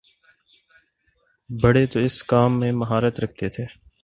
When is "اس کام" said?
1.99-2.59